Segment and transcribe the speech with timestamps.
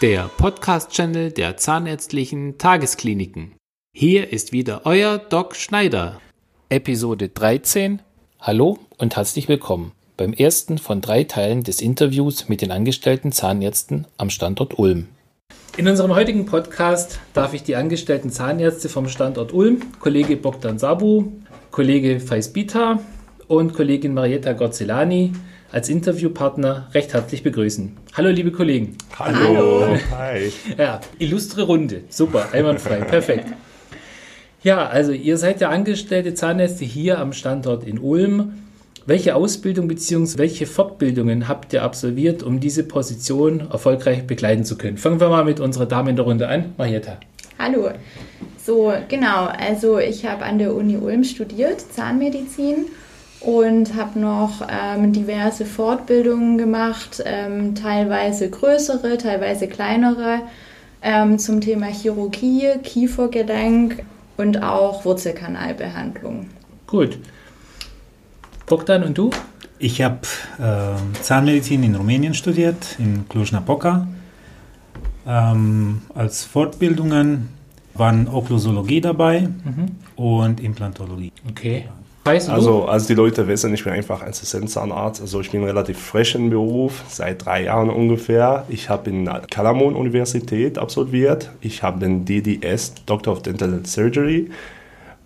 [0.00, 3.52] der Podcast-Channel der Zahnärztlichen Tageskliniken.
[3.94, 6.22] Hier ist wieder euer Doc Schneider.
[6.70, 8.00] Episode 13.
[8.40, 14.06] Hallo und herzlich willkommen beim ersten von drei Teilen des Interviews mit den angestellten Zahnärzten
[14.16, 15.08] am Standort Ulm.
[15.76, 21.24] In unserem heutigen Podcast darf ich die angestellten Zahnärzte vom Standort Ulm, Kollege Bogdan Sabu,
[21.70, 23.00] Kollege Feisbita
[23.48, 25.32] und Kollegin Marietta Gorzelani
[25.72, 27.96] als Interviewpartner recht herzlich begrüßen.
[28.16, 28.96] Hallo, liebe Kollegen.
[29.18, 29.38] Hallo.
[29.38, 29.98] Hallo.
[30.16, 30.52] Hi.
[30.76, 32.02] Ja, illustre Runde.
[32.08, 32.96] Super, einwandfrei.
[33.00, 33.46] Perfekt.
[34.62, 38.54] Ja, also ihr seid ja angestellte Zahnärzte hier am Standort in Ulm.
[39.06, 40.38] Welche Ausbildung bzw.
[40.38, 44.98] welche Fortbildungen habt ihr absolviert, um diese Position erfolgreich begleiten zu können?
[44.98, 47.18] Fangen wir mal mit unserer Dame in der Runde an, Marietta.
[47.58, 47.90] Hallo.
[48.62, 49.46] So, genau.
[49.46, 52.86] Also ich habe an der Uni Ulm studiert, Zahnmedizin
[53.40, 60.40] und habe noch ähm, diverse Fortbildungen gemacht, ähm, teilweise größere, teilweise kleinere,
[61.02, 64.04] ähm, zum Thema Chirurgie, Kiefergelenk
[64.36, 66.46] und auch Wurzelkanalbehandlung.
[66.86, 67.18] Gut.
[68.66, 69.30] Bogdan und du?
[69.78, 70.20] Ich habe
[70.58, 74.06] äh, Zahnmedizin in Rumänien studiert, in Cluj-Napoca.
[75.26, 77.48] Ähm, als Fortbildungen
[77.94, 79.96] waren Okklusologie dabei mhm.
[80.16, 81.32] und Implantologie.
[81.48, 81.86] Okay.
[82.24, 85.22] Weißt also, also die Leute wissen, ich bin einfach Assistenzzahnarzt.
[85.22, 88.66] Also ich bin relativ frisch im Beruf, seit drei Jahren ungefähr.
[88.68, 91.50] Ich habe in Kalamon Universität absolviert.
[91.62, 94.50] Ich habe den DDS, Doctor of Dental Surgery.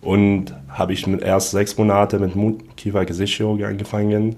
[0.01, 4.37] Und habe ich erst sechs Monate mit Mund-Kiefer-Gesichtschirurgie angefangen.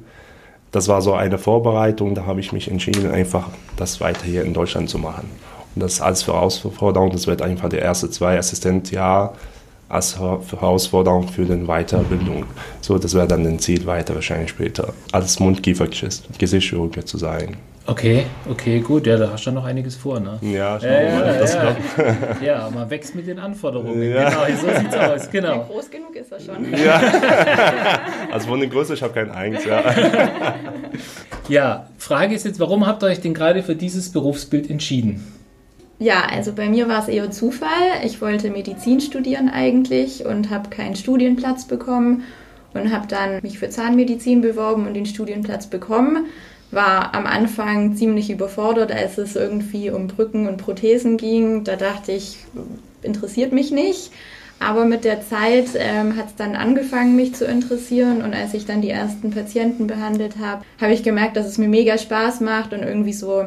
[0.72, 2.16] Das war so eine Vorbereitung.
[2.16, 5.30] Da habe ich mich entschieden, einfach das weiter hier in Deutschland zu machen.
[5.76, 9.36] Und das als Herausforderung, das wird einfach der erste zwei Assistentjahr
[9.90, 12.46] als Herausforderung für die Weiterbildung.
[12.82, 17.58] So, das wäre dann ein Ziel weiter wahrscheinlich später, als Mund-Kiefer-Gesichtschirurg zu sein.
[17.90, 19.08] Okay, okay, gut.
[19.08, 20.38] Ja, da hast du noch einiges vor, ne?
[20.42, 21.76] Ja, ja, ja, das ja.
[22.46, 24.04] ja, man wächst mit den Anforderungen.
[24.04, 24.30] Ja.
[24.30, 25.32] Genau, so sieht's aus.
[25.32, 25.48] Genau.
[25.48, 26.74] Ja, groß genug ist er schon.
[26.78, 27.02] Ja.
[28.32, 29.82] also von der Größe, ich habe keine Angst, ja.
[31.48, 35.24] ja, Frage ist jetzt, warum habt ihr euch denn gerade für dieses Berufsbild entschieden?
[36.00, 37.70] Ja, also bei mir war es eher Zufall.
[38.04, 42.24] Ich wollte Medizin studieren eigentlich und habe keinen Studienplatz bekommen
[42.74, 46.28] und habe dann mich für Zahnmedizin beworben und den Studienplatz bekommen.
[46.70, 51.64] War am Anfang ziemlich überfordert, als es irgendwie um Brücken und Prothesen ging.
[51.64, 52.38] Da dachte ich,
[53.02, 54.12] interessiert mich nicht.
[54.60, 58.22] Aber mit der Zeit ähm, hat es dann angefangen, mich zu interessieren.
[58.22, 61.70] Und als ich dann die ersten Patienten behandelt habe, habe ich gemerkt, dass es mir
[61.70, 63.46] mega Spaß macht und irgendwie so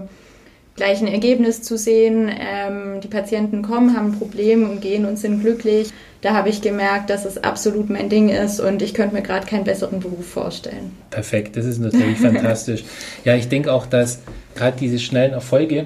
[0.81, 2.31] gleich ein Ergebnis zu sehen.
[2.31, 5.91] Ähm, die Patienten kommen, haben ein Problem und gehen und sind glücklich.
[6.23, 9.47] Da habe ich gemerkt, dass es absolut mein Ding ist und ich könnte mir gerade
[9.47, 10.93] keinen besseren Beruf vorstellen.
[11.11, 12.85] Perfekt, das ist natürlich fantastisch.
[13.27, 14.21] Ja, ich denke auch, dass
[14.55, 15.85] gerade diese schnellen Erfolge,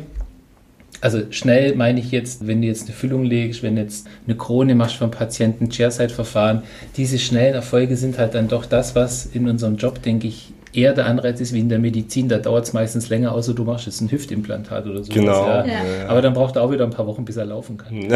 [1.00, 4.37] also schnell meine ich jetzt, wenn du jetzt eine Füllung legst, wenn du jetzt eine
[4.37, 6.62] Krone machst vom Patienten, Chairside-Verfahren,
[6.97, 10.93] diese schnellen Erfolge sind halt dann doch das, was in unserem Job, denke ich, eher
[10.93, 13.87] der Anreiz ist wie in der Medizin, da dauert es meistens länger, außer du machst
[13.87, 15.12] jetzt ein Hüftimplantat oder so.
[15.12, 15.47] Genau.
[15.47, 15.67] Ja.
[15.67, 16.09] Ja.
[16.09, 18.09] Aber dann braucht er auch wieder ein paar Wochen, bis er laufen kann.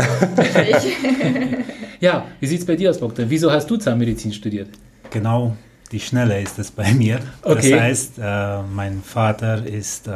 [2.01, 3.27] ja, wie sieht es bei dir aus, Bogdan?
[3.29, 4.69] Wieso hast du Zahnmedizin studiert?
[5.11, 5.57] Genau,
[5.93, 7.21] die Schnelle ist es bei mir.
[7.43, 7.71] Okay.
[7.71, 10.13] Das heißt, äh, mein Vater ist, äh,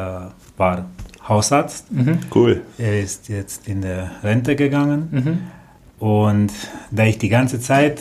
[0.57, 0.87] war
[1.29, 1.91] Hausarzt.
[1.93, 2.19] Mhm.
[2.35, 2.63] Cool.
[2.79, 5.09] Er ist jetzt in der Rente gegangen.
[5.11, 5.39] Mhm.
[6.05, 6.53] Und
[6.91, 8.01] da ich die ganze Zeit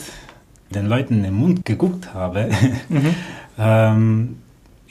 [0.74, 2.50] den Leuten in den Mund geguckt habe,
[2.88, 3.14] mhm.
[3.58, 4.36] Ähm,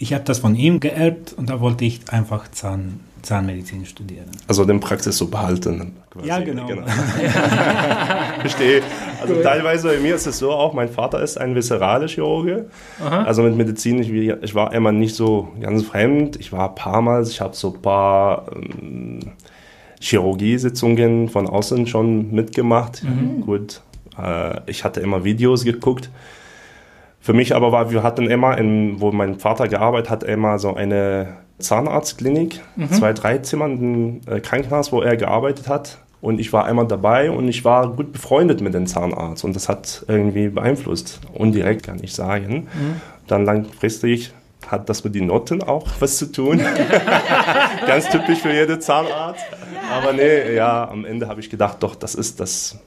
[0.02, 4.26] ich habe das von ihm geerbt und da wollte ich einfach Zahn, Zahnmedizin studieren.
[4.48, 5.94] Also den Praxis so behalten.
[6.10, 6.28] Quasi.
[6.28, 6.66] Ja, genau.
[6.66, 6.88] genau.
[8.40, 8.82] Verstehe.
[9.22, 9.44] Also cool.
[9.44, 12.66] teilweise bei mir ist es so auch, mein Vater ist ein viserale Chirurge.
[13.00, 13.24] Aha.
[13.24, 16.38] Also mit Medizin, ich, ich, war immer nicht so ganz fremd.
[16.38, 19.20] Ich war ein paar Mal, ich habe so ein paar ähm,
[20.00, 23.04] Chirurgiesitzungen von außen schon mitgemacht.
[23.04, 23.42] Mhm.
[23.42, 23.82] Gut,
[24.18, 26.10] äh, ich hatte immer Videos geguckt
[27.22, 30.74] für mich aber war, wir hatten immer, in, wo mein Vater gearbeitet hat, immer so
[30.74, 32.92] eine Zahnarztklinik, mhm.
[32.92, 36.00] zwei, drei Zimmer, ein äh, Krankenhaus, wo er gearbeitet hat.
[36.20, 39.70] Und ich war einmal dabei und ich war gut befreundet mit dem Zahnarzt und das
[39.70, 41.20] hat irgendwie beeinflusst.
[41.34, 42.68] Undirekt kann ich sagen.
[42.74, 43.02] Mhm.
[43.28, 44.32] Dann langfristig
[44.68, 46.60] hat das mit den Noten auch was zu tun.
[47.88, 49.46] Ganz typisch für jeden Zahnarzt.
[49.92, 52.80] Aber nee, ja, am Ende habe ich gedacht, doch, das ist das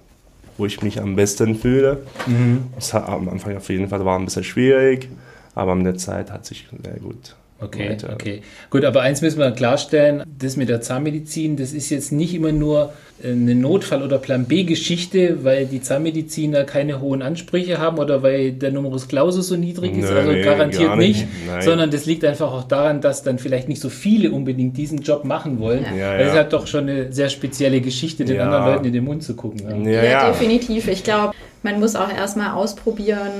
[0.56, 2.02] wo ich mich am besten fühle.
[2.26, 2.64] Mhm.
[2.74, 5.08] Das hat am Anfang auf jeden Fall war ein bisschen schwierig,
[5.54, 8.11] aber mit der Zeit hat sich sehr gut Okay, weiter.
[8.12, 8.43] okay.
[8.70, 12.52] Gut, aber eins müssen wir klarstellen, das mit der Zahnmedizin, das ist jetzt nicht immer
[12.52, 18.22] nur äh, eine Notfall- oder Plan B-Geschichte, weil die Zahnmediziner keine hohen Ansprüche haben oder
[18.22, 22.06] weil der Numerus Clausus so niedrig ist, Nö, also nee, garantiert nicht, nicht sondern das
[22.06, 25.84] liegt einfach auch daran, dass dann vielleicht nicht so viele unbedingt diesen Job machen wollen,
[25.84, 26.14] ja.
[26.14, 26.19] ja.
[26.19, 28.44] es hat doch schon eine sehr spezielle Geschichte, den ja.
[28.44, 29.84] anderen Leuten in den Mund zu gucken.
[29.87, 30.88] Ja, ja definitiv.
[30.88, 33.31] Ich glaube, man muss auch erstmal ausprobieren,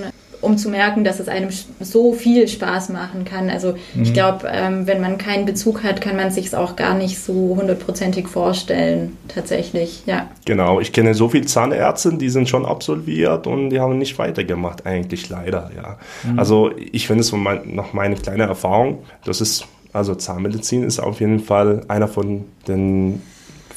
[0.45, 1.49] um zu merken, dass es einem
[1.81, 3.51] so viel Spaß machen kann.
[3.51, 4.03] Also mhm.
[4.03, 7.19] ich glaube, ähm, wenn man keinen Bezug hat, kann man sich es auch gar nicht
[7.19, 10.29] so hundertprozentig vorstellen, tatsächlich, ja.
[10.45, 14.87] Genau, ich kenne so viele Zahnärzte, die sind schon absolviert und die haben nicht weitergemacht,
[14.87, 15.99] eigentlich leider, ja.
[16.31, 16.39] Mhm.
[16.39, 21.01] Also ich finde es von mein, nach meiner kleinen Erfahrung, das ist, also Zahnmedizin ist
[21.01, 23.23] auf jeden Fall einer von den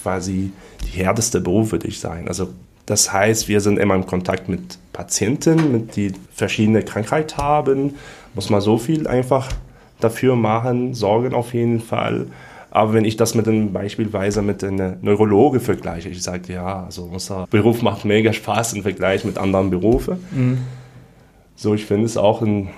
[0.02, 0.52] quasi
[0.84, 2.28] die härteste Beruf, würde ich sagen.
[2.28, 2.50] Also
[2.88, 7.96] das heißt, wir sind immer im Kontakt mit Patienten, mit die verschiedene Krankheit haben.
[8.34, 9.50] Muss man so viel einfach
[10.00, 12.28] dafür machen, sorgen auf jeden Fall.
[12.72, 17.10] Aber wenn ich das mit einem beispielsweise mit einer Neurologe vergleiche, ich sage, ja, also
[17.12, 20.24] unser Beruf macht mega Spaß im Vergleich mit anderen Berufen.
[20.32, 20.58] Mhm.
[21.56, 22.70] So, ich finde es auch ein,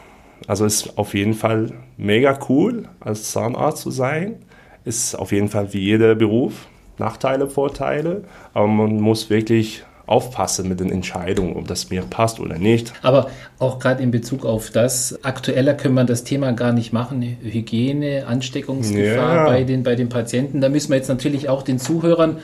[0.47, 4.38] also ist auf jeden Fall mega cool, als Zahnarzt zu sein.
[4.85, 6.67] Ist auf jeden Fall wie jeder Beruf
[6.97, 8.23] Nachteile, Vorteile,
[8.53, 12.94] aber man muss wirklich aufpasse mit den Entscheidungen, ob das mir passt oder nicht.
[13.01, 13.29] Aber
[13.59, 18.25] auch gerade in Bezug auf das, aktueller können wir das Thema gar nicht machen, Hygiene,
[18.27, 19.45] Ansteckungsgefahr ja.
[19.45, 20.61] bei, den, bei den Patienten.
[20.61, 22.38] Da müssen wir jetzt natürlich auch den Zuhörern,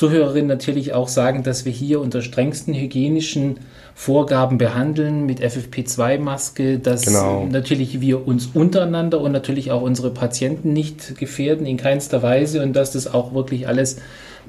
[0.00, 3.60] Zuhörerinnen natürlich auch sagen, dass wir hier unter strengsten hygienischen
[3.94, 7.44] Vorgaben behandeln mit FFP2-Maske, dass genau.
[7.44, 12.72] natürlich wir uns untereinander und natürlich auch unsere Patienten nicht gefährden in keinster Weise und
[12.72, 13.98] dass das auch wirklich alles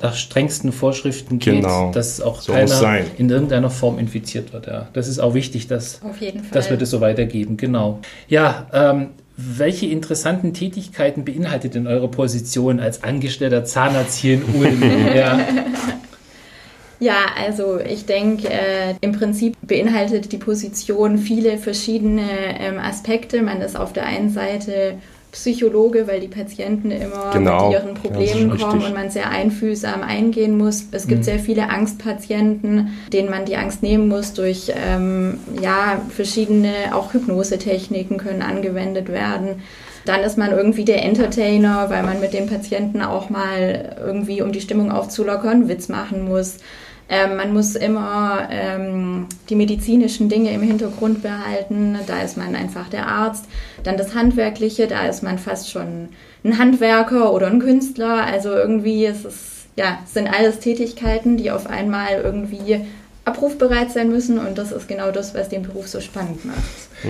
[0.01, 1.91] nach strengsten Vorschriften geht, genau.
[1.91, 4.67] dass auch so keiner in irgendeiner Form infiziert wird.
[4.67, 4.87] Ja.
[4.93, 5.99] Das ist auch wichtig, dass,
[6.53, 7.57] dass wir das so weitergeben.
[7.57, 7.99] Genau.
[8.29, 9.09] Ja, ähm,
[9.57, 14.83] welche interessanten Tätigkeiten beinhaltet denn eure Position als angestellter Zahnarzt hier in Ulm?
[15.15, 15.39] ja.
[16.99, 22.29] Ja, also ich denke, äh, im Prinzip beinhaltet die Position viele verschiedene
[22.59, 23.41] ähm, Aspekte.
[23.41, 24.99] Man ist auf der einen Seite
[25.31, 27.69] Psychologe, weil die Patienten immer genau.
[27.69, 30.85] mit ihren Problemen kommen und man sehr einfühlsam eingehen muss.
[30.91, 31.25] Es gibt mhm.
[31.25, 38.17] sehr viele Angstpatienten, denen man die Angst nehmen muss durch ähm, ja, verschiedene, auch Hypnosetechniken
[38.17, 39.61] können angewendet werden.
[40.05, 44.51] Dann ist man irgendwie der Entertainer, weil man mit dem Patienten auch mal irgendwie, um
[44.51, 46.57] die Stimmung aufzulockern, Witz machen muss.
[47.13, 51.99] Ähm, man muss immer ähm, die medizinischen Dinge im Hintergrund behalten.
[52.07, 53.45] Da ist man einfach der Arzt.
[53.83, 56.07] Dann das Handwerkliche, da ist man fast schon
[56.45, 58.25] ein Handwerker oder ein Künstler.
[58.25, 62.85] Also irgendwie ist es, ja, sind alles Tätigkeiten, die auf einmal irgendwie
[63.31, 66.57] abrufbereit sein müssen und das ist genau das, was den Beruf so spannend macht.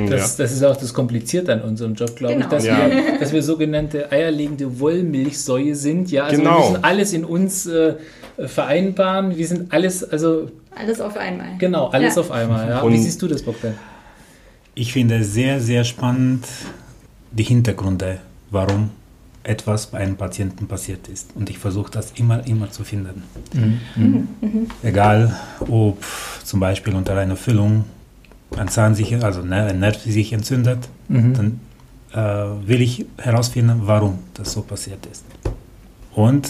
[0.10, 0.44] Das, ja.
[0.44, 2.46] das ist auch das Komplizierte an unserem Job, glaube genau.
[2.46, 2.90] ich, dass, ja.
[2.90, 6.12] wir, dass wir sogenannte eierlegende Wollmilchsäue sind.
[6.12, 6.58] Ja, also genau.
[6.58, 7.96] wir müssen alles in uns äh,
[8.38, 9.36] vereinbaren.
[9.36, 11.58] Wir sind alles, also alles auf einmal.
[11.58, 12.22] Genau, alles ja.
[12.22, 12.70] auf einmal.
[12.70, 12.88] Ja.
[12.88, 13.76] Wie siehst du das, Bogdan?
[14.76, 16.46] Ich finde sehr, sehr spannend
[17.32, 18.20] die Hintergründe,
[18.50, 18.92] warum
[19.44, 21.32] etwas bei einem Patienten passiert ist.
[21.36, 23.24] Und ich versuche das immer, immer zu finden.
[23.54, 23.80] Mhm.
[23.96, 24.28] Mhm.
[24.42, 24.68] Mhm.
[24.84, 26.04] Egal, ob
[26.44, 27.86] zum Beispiel unter einer Füllung
[28.58, 31.34] ein Zahn sich, also ne, ein Nerv sich entzündet, mhm.
[31.34, 31.60] dann
[32.14, 35.24] äh, will ich herausfinden, warum das so passiert ist.
[36.14, 36.48] Und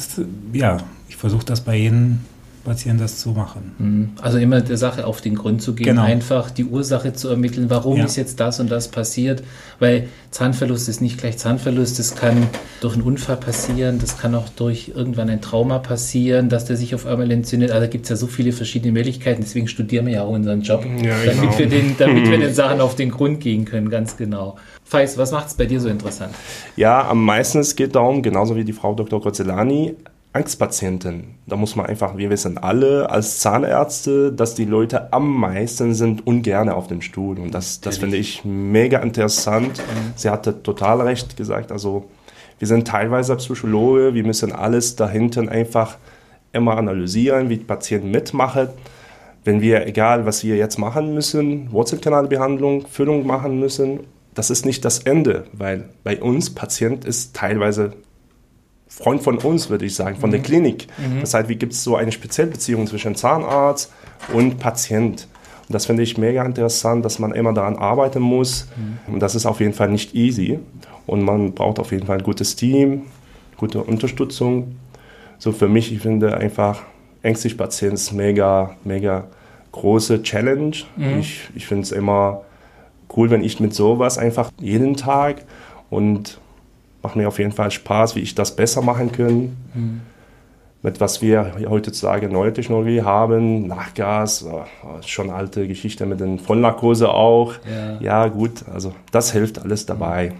[0.54, 0.78] ja,
[1.08, 2.22] ich versuche das bei jedem
[2.63, 3.72] Patienten das zu machen.
[3.78, 4.10] Mhm.
[4.22, 6.04] Also immer der Sache auf den Grund zu gehen, genau.
[6.04, 8.06] einfach die Ursache zu ermitteln, warum ja.
[8.06, 9.44] ist jetzt das und das passiert,
[9.80, 12.48] weil Zahnverlust ist nicht gleich Zahnverlust, das kann
[12.80, 16.95] durch einen Unfall passieren, das kann auch durch irgendwann ein Trauma passieren, dass der sich
[16.95, 20.14] auf einmal entzündet, also da gibt es ja so viele verschiedene Möglichkeiten, deswegen studieren wir
[20.14, 21.59] ja auch unseren Job, ja, damit, genau.
[21.59, 24.57] wir den, damit wir den Sachen auf den Grund gehen können, ganz genau.
[24.83, 26.35] Feis, was macht es bei dir so interessant?
[26.76, 29.21] Ja, am meisten es geht darum, genauso wie die Frau Dr.
[29.21, 29.95] Kozelani,
[30.33, 31.35] Angstpatienten.
[31.45, 36.26] Da muss man einfach, wir wissen alle als Zahnärzte, dass die Leute am meisten sind
[36.26, 37.38] ungern auf dem Stuhl.
[37.38, 39.80] Und das, das finde ich mega interessant.
[39.80, 40.14] Mhm.
[40.16, 41.71] Sie hatte total recht gesagt.
[41.71, 42.09] Also
[42.59, 45.97] wir sind teilweise Psychologe, wir müssen alles dahinter einfach
[46.54, 48.69] immer analysieren, wie die Patienten mitmachen.
[49.44, 54.02] Wenn wir, egal was wir jetzt machen müssen, Wurzelkanalbehandlung, Füllung machen müssen,
[54.33, 57.94] das ist nicht das Ende, weil bei uns Patient ist teilweise
[58.92, 60.33] Freund von uns, würde ich sagen, von mhm.
[60.33, 60.88] der Klinik.
[60.98, 61.21] Mhm.
[61.21, 63.90] Das heißt, wie gibt es so eine Speziellbeziehung zwischen Zahnarzt
[64.33, 65.30] und Patient?
[65.69, 68.68] Und das finde ich mega interessant, dass man immer daran arbeiten muss.
[68.76, 69.14] Mhm.
[69.14, 70.60] Und das ist auf jeden Fall nicht easy.
[71.07, 73.04] Und man braucht auf jeden Fall ein gutes Team,
[73.56, 74.76] gute Unterstützung.
[75.40, 76.83] So für mich, ich finde einfach,
[77.24, 79.24] ängstlich Patient ist mega, mega
[79.71, 80.76] große Challenge.
[80.98, 81.19] Mhm.
[81.19, 82.42] Ich, ich finde es immer
[83.16, 85.45] cool, wenn ich mit sowas einfach jeden Tag
[85.90, 86.41] und
[87.04, 89.58] macht mir auf jeden Fall Spaß, wie ich das besser machen kann.
[89.74, 90.02] Mhm
[90.84, 97.10] mit was wir heutzutage neue Technologie haben, Nachgas, äh, schon alte Geschichte mit den Vollnarkose
[97.10, 97.54] auch.
[97.70, 98.00] Ja.
[98.02, 100.34] ja, gut, also das hilft alles dabei.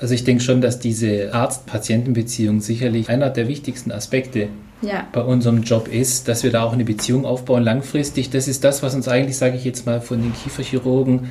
[0.00, 4.48] Also ich denke schon, dass diese Arzt-Patienten-Beziehung sicherlich einer der wichtigsten Aspekte
[4.82, 5.06] ja.
[5.12, 8.30] bei unserem Job ist, dass wir da auch eine Beziehung aufbauen langfristig.
[8.30, 11.30] Das ist das, was uns eigentlich, sage ich jetzt mal, von den Kieferchirurgen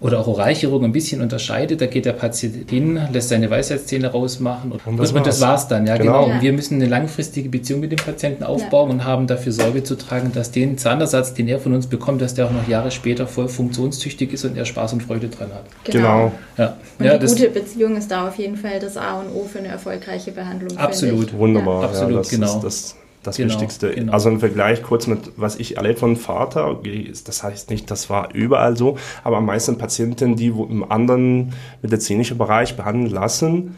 [0.00, 1.80] oder auch Oralchirurg ein bisschen unterscheidet.
[1.80, 5.66] Da geht der Patient hin, lässt seine Weisheitszähne rausmachen und, und das, und das war's
[5.66, 5.86] dann.
[5.86, 6.24] Ja, genau.
[6.24, 6.34] genau.
[6.34, 8.94] Und wir müssen eine langfristige Beziehung mit dem Patienten aufbauen ja.
[8.94, 12.34] und haben dafür Sorge zu tragen, dass den Zahnersatz, den er von uns bekommt, dass
[12.34, 15.64] der auch noch Jahre später voll funktionstüchtig ist und er Spaß und Freude dran hat.
[15.84, 15.98] Genau.
[15.98, 16.32] genau.
[16.56, 16.76] Ja.
[16.98, 19.58] Und ja, eine gute Beziehung ist da auf jeden Fall das A und O für
[19.58, 20.76] eine erfolgreiche Behandlung.
[20.78, 21.32] Absolut.
[21.32, 21.84] Wunderbar.
[21.84, 22.56] Absolut, das genau.
[22.56, 22.96] Ist, das
[23.28, 23.90] das genau, Wichtigste.
[23.90, 24.12] Genau.
[24.12, 26.80] Also im Vergleich kurz mit, was ich erlebt von Vater,
[27.24, 32.38] das heißt nicht, das war überall so, aber am meisten Patienten, die im anderen medizinischen
[32.38, 33.76] Bereich behandeln lassen,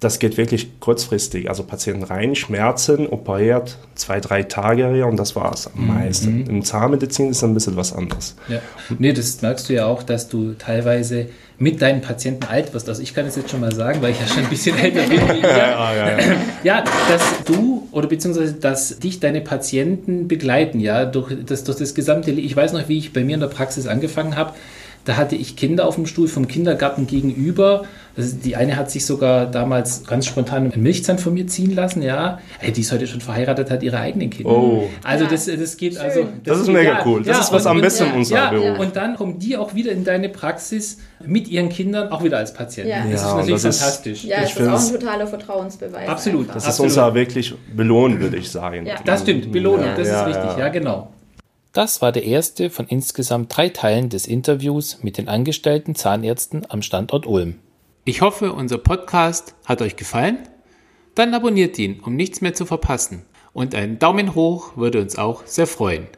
[0.00, 1.48] das geht wirklich kurzfristig.
[1.48, 5.88] Also Patienten rein, Schmerzen, operiert, zwei, drei Tage und das war es am mhm.
[5.88, 6.38] meisten.
[6.38, 6.46] Mhm.
[6.46, 8.34] Im Zahnmedizin ist ein bisschen was anderes.
[8.48, 8.60] Ja.
[8.98, 11.28] Nee, das merkst du ja auch, dass du teilweise
[11.60, 12.88] mit deinen Patienten alt wirst.
[12.88, 15.02] Also ich kann es jetzt schon mal sagen, weil ich ja schon ein bisschen älter
[15.02, 15.20] bin.
[15.42, 16.18] ja, ja, ja,
[16.64, 16.84] ja.
[17.08, 22.30] dass du oder beziehungsweise dass dich deine Patienten begleiten, ja, durch das, durch das gesamte.
[22.30, 24.54] Ich weiß noch, wie ich bei mir in der Praxis angefangen habe.
[25.10, 27.82] Da hatte ich Kinder auf dem Stuhl vom Kindergarten gegenüber.
[28.16, 32.00] Also die eine hat sich sogar damals ganz spontan einen Milchzahn von mir ziehen lassen,
[32.00, 32.38] ja.
[32.60, 34.52] Hey, die ist heute schon verheiratet, hat ihre eigenen Kinder.
[34.52, 34.88] Oh.
[35.02, 35.30] Also ja.
[35.30, 36.02] das, das geht Schön.
[36.02, 36.20] also.
[36.20, 37.24] Das, das ist mega ja, cool.
[37.24, 38.78] Das ja, ist was und, am besten in unserem Beruf.
[38.78, 42.54] Und dann kommen die auch wieder in deine Praxis mit ihren Kindern, auch wieder als
[42.54, 42.90] Patienten.
[42.90, 43.04] Ja.
[43.10, 44.22] Das ist natürlich das fantastisch.
[44.22, 46.08] ja, das ist auch ein totaler Vertrauensbeweis.
[46.08, 46.42] Absolut.
[46.42, 46.54] Einfach.
[46.54, 48.86] Das ist unser wirklich Belohn, würde ich sagen.
[48.86, 48.94] Ja.
[49.04, 51.08] Das stimmt, Belohnen, das ist richtig, ja, genau.
[51.72, 56.82] Das war der erste von insgesamt drei Teilen des Interviews mit den angestellten Zahnärzten am
[56.82, 57.60] Standort Ulm.
[58.04, 60.38] Ich hoffe, unser Podcast hat euch gefallen.
[61.14, 63.24] Dann abonniert ihn, um nichts mehr zu verpassen.
[63.52, 66.08] Und ein Daumen hoch würde uns auch sehr freuen.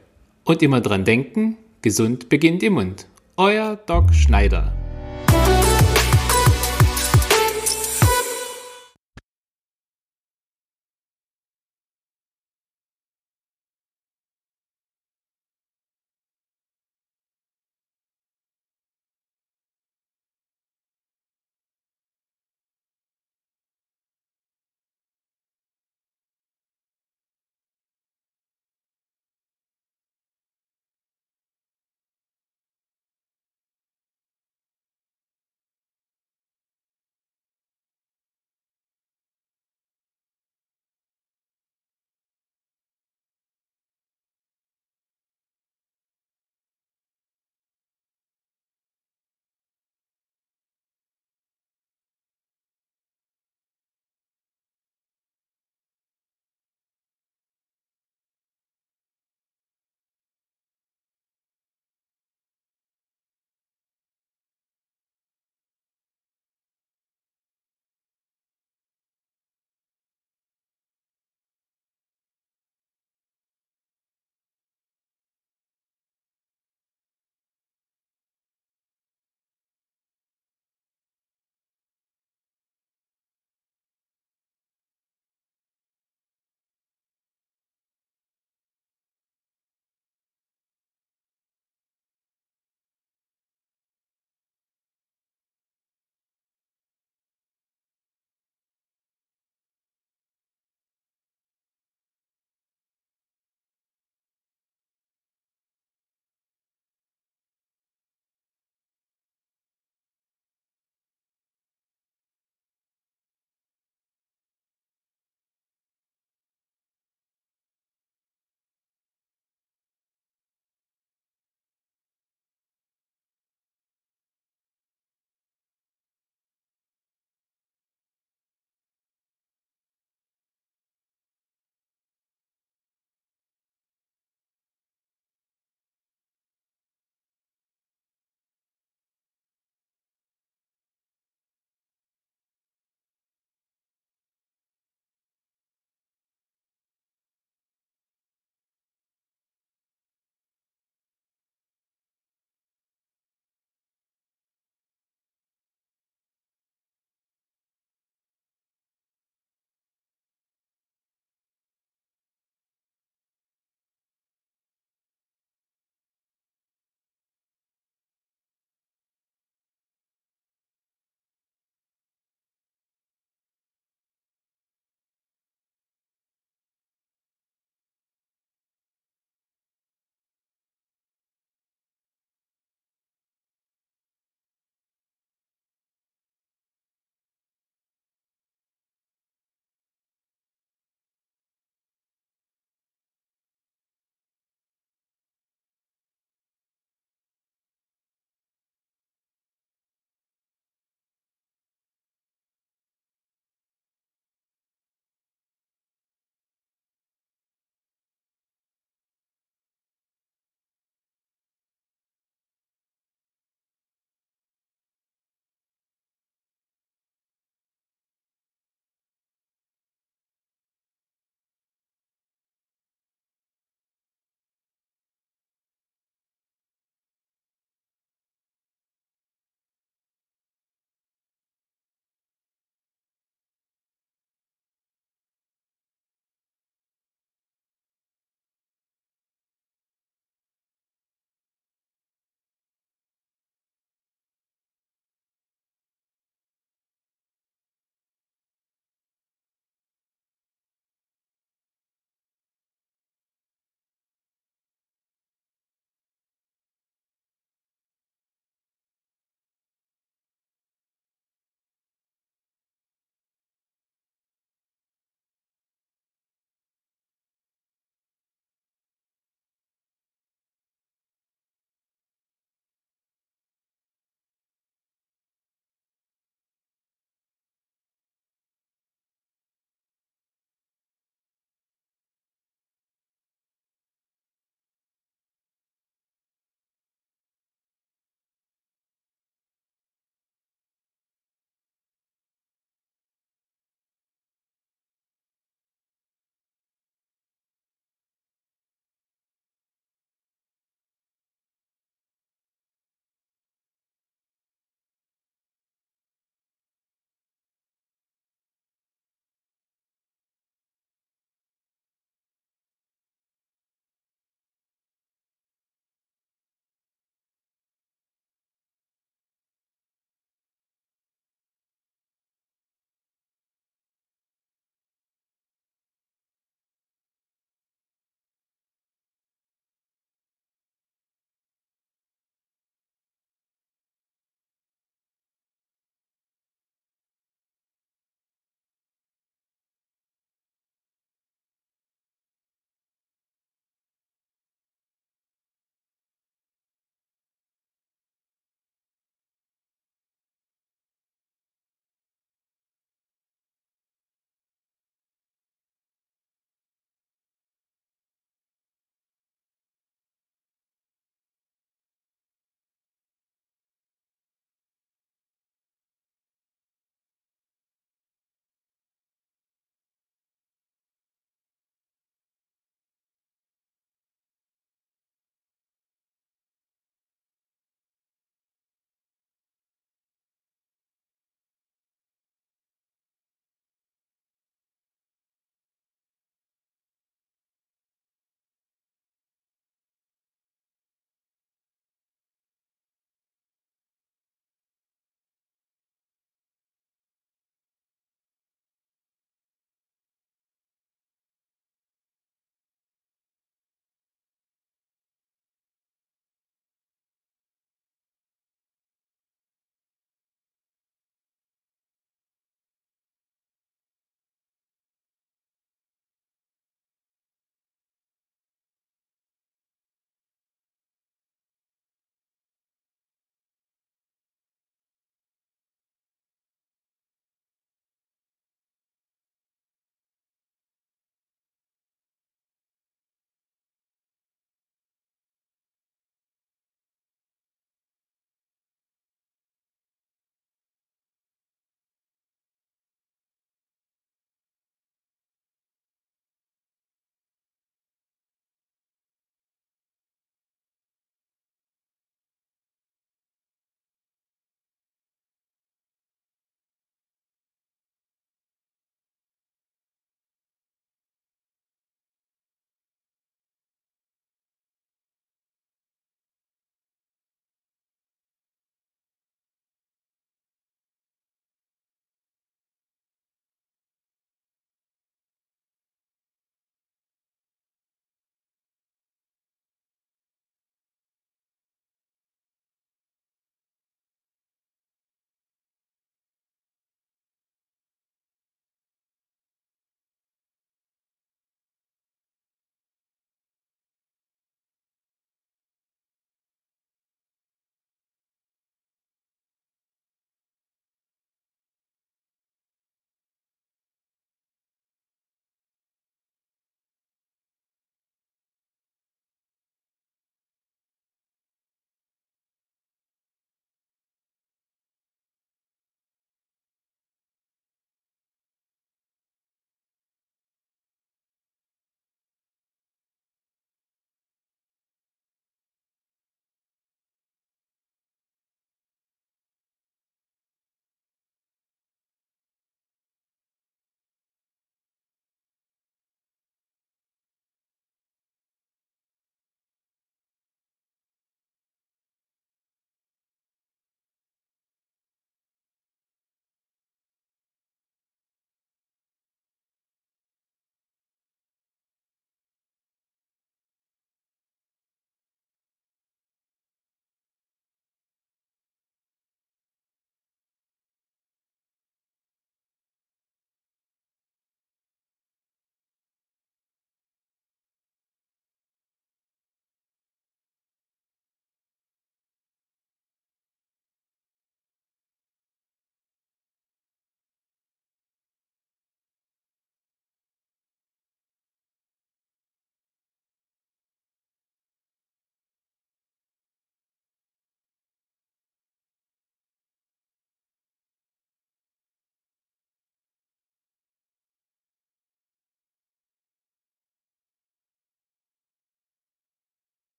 [0.44, 3.06] Und immer dran denken, gesund beginnt im Mund.
[3.36, 4.72] Euer Doc Schneider.